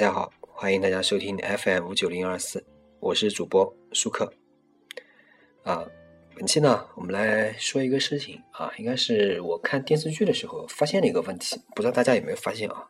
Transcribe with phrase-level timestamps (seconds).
[0.00, 2.64] 大家好，欢迎大家收听 FM 五九零二四，
[3.00, 4.32] 我是主播舒克。
[5.62, 5.84] 啊，
[6.34, 12.86] 本期呢，我们来说一个事情啊，应该是我看电视剧的时候发现了一个问题，不知道大家有没有发现啊？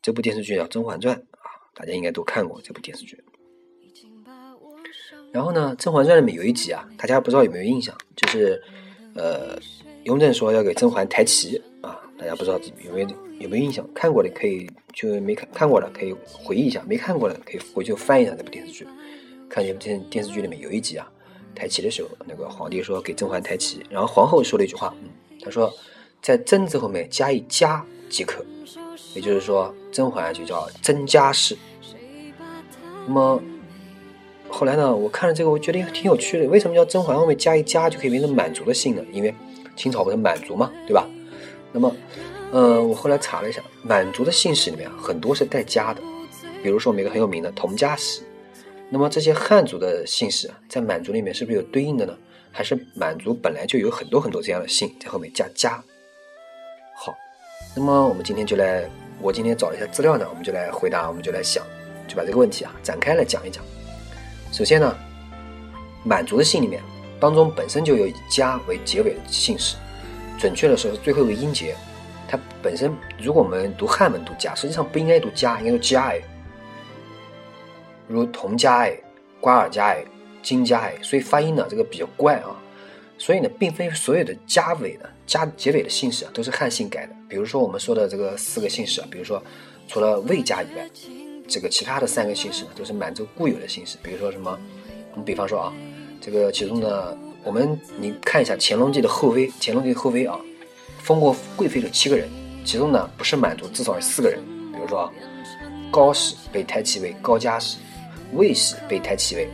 [0.00, 3.18] 这部电视剧叫《甄嬛传》啊，大家应该都看过这部电视剧。
[5.32, 8.62] 然后呢，《甄嬛传》里面有一集啊，大家不知道有没有印象，就是
[9.16, 9.58] 呃，
[10.04, 13.08] 雍正说要给甄嬛抬旗啊，大家不知道有没有
[13.40, 13.86] 有没有印象？
[13.94, 18.86] 看过的可以就没看看过的可以回忆一下，没看过的可以回去翻一下这部电视剧，
[19.48, 21.10] 看这部电电视剧里面有一集啊。
[21.54, 24.94] 抬旗的时候，那个皇帝说给甄嬛抬旗，然后皇后说了一句话，
[25.42, 25.72] 她说
[26.20, 28.44] 在“甄”字后面加一“家”即可，
[29.14, 31.56] 也就是说甄嬛就叫甄家氏。
[33.06, 33.42] 那么
[34.50, 36.46] 后来呢，我看了这个，我觉得挺有趣的。
[36.46, 39.02] 为什么叫甄嬛后面加一“家”就可以变成满族的姓呢？
[39.10, 39.34] 因为
[39.74, 41.08] 清朝不是满族嘛，对吧？
[41.78, 41.94] 那么，
[42.52, 46.00] 呃，我后来查了一下，满族的姓氏里面很多是带“家”的，
[46.62, 48.22] 比如说我们一个很有名的佟家氏。
[48.88, 52.16] 那么这些汉族的姓氏啊，在满族里面是不是有对应的呢？
[52.50, 55.72] 还是满族本来就有很多很多这样的姓，在后面加加？
[56.96, 57.14] 好，
[57.76, 58.88] 那么我们今天就来，
[59.20, 61.62] 我今天找了一下资料呢，我们就来回答，我们就来想，
[62.08, 63.62] 就把这个问题啊展开来讲一讲。
[64.50, 64.96] 首先呢，
[66.04, 66.82] 满族的姓里面
[67.20, 69.76] 当中本身就有以“家”为结尾的姓氏，
[70.38, 71.74] 准确的说是最后一个音节，
[72.28, 76.20] 它本身如果我们读汉文读“家”，实际上不应该读“家”，应该读“加”哎。
[78.08, 78.96] 如佟加哎、
[79.40, 80.04] 瓜尔佳哎、
[80.42, 82.54] 金加哎，所以发音呢这个比较怪啊。
[83.18, 87.14] 所以呢，并非所有的加尾的加结尾的姓氏啊都是汉姓改的。
[87.28, 89.42] 比如说我们说的这个四个姓氏啊，比如说
[89.88, 90.86] 除了魏家以外，
[91.48, 93.96] 这个其他的三个姓氏呢都是满洲固有的姓氏。
[94.02, 94.58] 比如说什么，
[95.12, 95.72] 我们比方说啊，
[96.20, 97.16] 这个其中呢，
[97.46, 100.36] 我们你看一下乾隆帝的后妃，乾隆帝后妃啊，
[100.98, 102.28] 封过贵妃的七个人，
[102.64, 104.40] 其中呢不是满族，至少有四个人。
[104.72, 105.08] 比如说，
[105.88, 107.76] 高氏被抬起为高家氏。
[108.32, 109.48] 魏氏被抬起为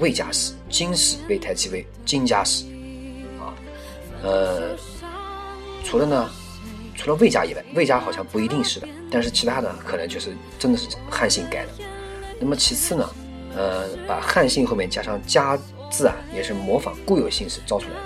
[0.00, 2.64] 魏家氏，金氏被抬起为金家氏，
[3.38, 3.54] 啊，
[4.24, 4.76] 呃，
[5.84, 6.28] 除了呢，
[6.96, 11.68] 除了魏家以外，魏家好像不一定是的，但是其他的可能就是真的是汉姓改的。
[12.40, 13.08] 那么其次呢，
[13.56, 15.56] 呃，把汉姓后面加上家
[15.90, 18.00] 字啊，也是模仿固有姓氏造出来的。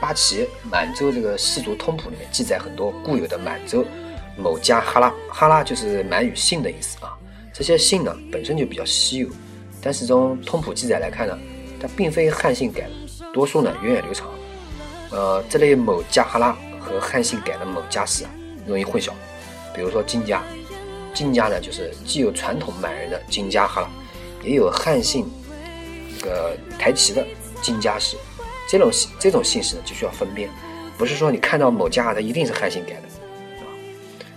[0.00, 3.84] 八旗满洲这个氏族通谱里面记载很多固有的满洲
[4.36, 7.16] 某家哈拉，哈拉就是满语姓的意思啊。
[7.52, 9.28] 这些姓呢本身就比较稀有，
[9.82, 11.38] 但是从通谱记载来看呢，
[11.78, 12.90] 它并非汉姓改的，
[13.34, 14.26] 多数呢源远流长。
[15.10, 18.30] 呃，这类某家哈拉和汉姓改的某家氏啊，
[18.66, 19.10] 容易混淆。
[19.74, 20.42] 比如说金家，
[21.12, 23.88] 金家呢就是既有传统满人的金家哈拉，
[24.42, 25.28] 也有汉姓
[26.20, 27.26] 个抬旗的
[27.62, 28.16] 金家氏。
[28.68, 30.48] 这种这种姓氏呢就需要分辨，
[30.96, 33.08] 不是说你看到某家它一定是汉姓改的
[33.64, 33.66] 啊。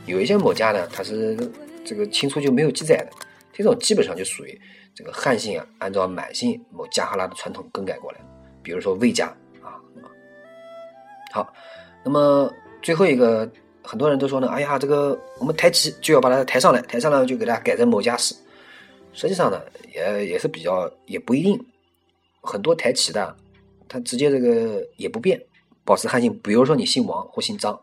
[0.05, 1.38] 有一些某家呢，它是。
[1.85, 3.09] 这个清初就没有记载的，
[3.51, 4.61] 这种基本上就属于
[4.95, 8.19] 这个汉姓啊，按照满姓某加哈拉的传统更改过来。
[8.63, 9.27] 比如说魏家
[9.61, 9.75] 啊，
[11.33, 11.53] 好，
[12.05, 12.50] 那么
[12.81, 13.51] 最后一个，
[13.83, 18.33] 很多人都说呢，哎呀，这个我们抬旗就要把它抬上来，抬上来就给它改成某家氏。
[19.11, 19.61] 实际上呢，
[19.94, 21.65] 也也是比较也不一定，
[22.44, 23.36] 很多抬旗的，
[23.88, 25.44] 他直接这个也不变，
[25.84, 26.40] 保持汉姓。
[26.44, 27.81] 比如说你姓王或姓张，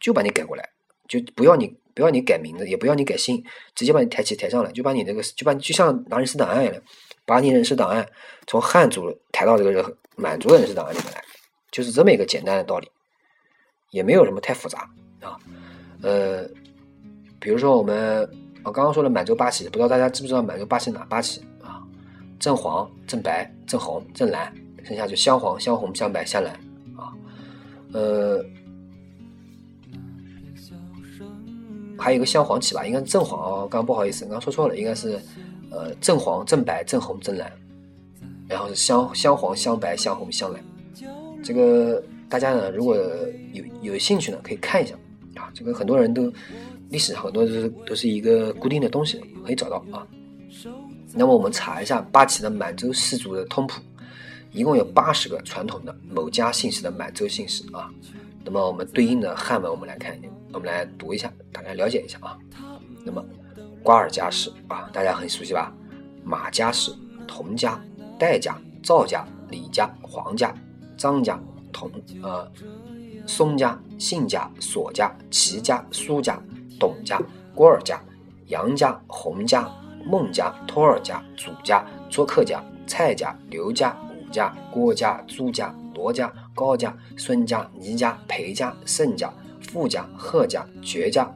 [0.00, 0.68] 就把你改过来，
[1.06, 1.76] 就不要你。
[1.96, 3.40] 不要你改名字，也不要你改姓，
[3.72, 6.74] 直接把你抬起抬上来，就把你那个，就把你就像拿人事档案一样，
[7.24, 8.04] 把你人事档案
[8.48, 11.22] 从汉族抬到这个满族的人事档案里面来，
[11.70, 12.90] 就是这么一个简单的道理，
[13.92, 14.90] 也没有什么太复杂
[15.20, 15.38] 啊。
[16.02, 16.44] 呃，
[17.38, 18.28] 比如说我们
[18.64, 21.40] 我刚刚说了满洲八旗，不知道大家知不知道满洲八旗哪八旗？
[22.44, 24.52] 正黄、正白、正红、正蓝，
[24.84, 26.52] 剩下就镶黄、镶红、镶白、镶蓝
[26.94, 27.08] 啊。
[27.94, 28.44] 呃。
[31.98, 33.60] 还有一个镶黄旗吧，应该是正黄哦。
[33.70, 35.18] 刚刚不好意思，刚刚说错了，应该是
[35.70, 37.50] 呃正黄、正白、正红、正蓝，
[38.46, 40.62] 然后是镶镶黄、镶白、镶红、镶蓝。
[41.42, 42.94] 这个大家呢，如果
[43.54, 44.94] 有有兴趣呢，可以看一下
[45.36, 45.50] 啊。
[45.54, 46.30] 这个很多人都
[46.90, 50.06] 历史很多都是都是一个固定的东西，可以找到啊。
[51.14, 53.80] 那么我们查一下八旗的满洲氏族的通谱，
[54.50, 57.88] 一共有八十个传统的某家姓氏的满洲姓氏啊。
[58.44, 60.28] 那么我们对应的汉文，我们来看一下。
[60.52, 62.38] 我们来读一下，大家了解一下啊。
[63.04, 63.24] 那么，
[63.82, 65.72] 瓜尔佳氏啊，大家很熟悉吧？
[66.22, 66.92] 马家氏、
[67.26, 67.80] 佟家、
[68.18, 70.54] 戴家、赵家、李家、黄家、
[70.96, 71.90] 张家、佟
[72.22, 72.48] 呃、
[73.26, 76.40] 宋家、信家、索家、齐家、苏家、
[76.78, 77.20] 董家、
[77.52, 78.00] 郭尔家、
[78.46, 79.68] 杨家、洪家、
[80.06, 89.32] 孟家、托尔家、祖家、卓克家、蔡家、刘家、武家、郭家、朱家、罗家、高家、孙家、倪家、裴家、盛家。
[89.66, 91.28] 傅家、贺家、爵家、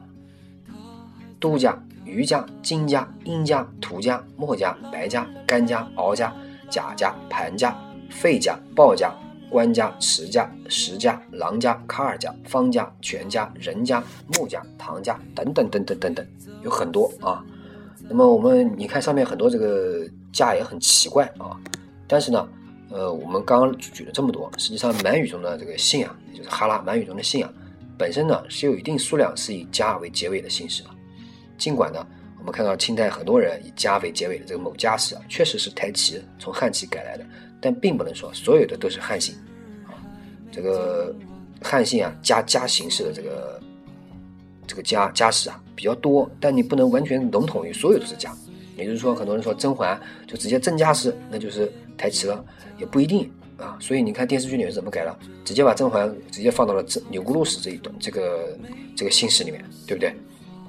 [1.39, 6.31] 都家、余家、金家、殷家、土家、墨家、白家、甘家、敖家、
[6.69, 7.75] 贾家、盘家、
[8.09, 9.11] 费家、鲍家、
[9.49, 16.25] 官家、池家、石家、郎家、卡尔家、方家、全家、任家、穆家、唐家等等等等等等，
[16.63, 17.43] 有很多啊。
[18.09, 21.55] 那么我们你看上面很多这个家也很奇怪啊，
[22.07, 22.49] 但是呢，
[22.89, 27.53] 呃，我们刚刚举了这么多，实际上满语中的这个姓啊，就是哈拉满语中的姓啊。
[27.97, 30.89] 本身呢是有一定数量是以家为结尾的姓氏的，
[31.57, 32.05] 尽管呢
[32.39, 37.25] 我们看到清代很多人以家为结尾的这个某家氏啊，确实是台旗从汉旗改来的，
[37.61, 39.35] 但并不能说所有的都是汉姓
[39.85, 39.93] 啊。
[40.51, 41.13] 这个
[41.61, 43.61] 汉姓啊家家形式的这个
[44.69, 48.31] 这个家家氏啊比较多，但你不能完全笼统于所有都是家。
[48.77, 52.45] 也就是说，很多人说甄嬛就直接甄家氏，那就是台旗了，
[52.77, 53.27] 也不一定。
[53.57, 55.19] 啊，所以你看电视剧里面怎么改了？
[55.43, 58.57] 直接把甄嬛直接放到了这钮钴禄氏这一段这个
[58.95, 60.13] 这个姓氏里面，对不对？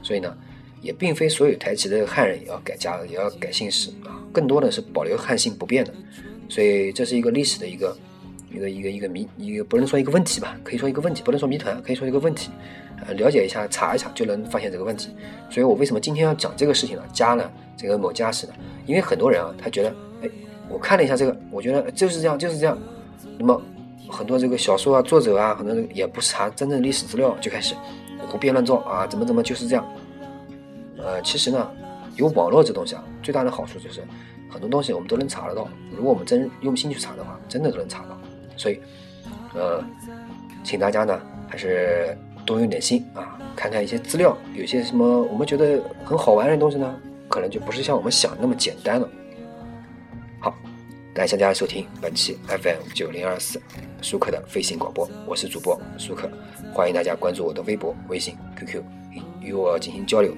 [0.02, 0.36] 所以呢，
[0.80, 5.94] 也并非所有台旗的汉人也要改家，也要改姓氏啊，更多的是保留汉姓不变的。
[6.48, 7.96] 所以这是一个历史的一个
[8.50, 12.50] 一个一个一个谜，一个不能说一个问题吧，可以说一个问题，不能说谜团，可以说一个问题。
[13.06, 15.14] 呃，了解一下，查一查就能发现这个问题。
[15.48, 17.02] 所以我为什么今天要讲这个事情呢？
[17.12, 18.52] 加呢，这个某家氏呢？
[18.86, 20.30] 因为很多人啊，他觉得，哎。
[20.72, 22.78] 我看了一下这个，我觉得就是这样，就是这样。
[23.36, 23.60] 那么
[24.08, 27.74] 很多这个小说啊、作者啊，很多人也不查真正历史资料，就开始
[28.28, 29.84] 胡编乱造啊，怎么怎么就是这样。
[30.96, 31.68] 呃，其实呢，
[32.14, 34.00] 有网络这东西啊，最大的好处就是
[34.48, 35.68] 很多东西我们都能查得到。
[35.90, 38.16] 如果我们真用心去查的话，真的都能查到。
[38.60, 38.78] 所以，
[39.54, 39.82] 呃，
[40.62, 41.18] 请大家呢
[41.48, 42.14] 还是
[42.44, 46.94] 多用点心啊，看看一些资料，有些什么我们觉得很好玩的东西呢，
[47.26, 49.08] 可能就不是像我们想那么简单了。
[50.40, 50.54] 好
[51.14, 53.58] 感谢大家收听本期 FM 九零二四
[54.02, 56.30] 舒克的飞行广播，我是主播舒克，
[56.74, 58.82] 欢迎大家关注我的微博、微信、QQ，
[59.40, 60.36] 与我进行交流。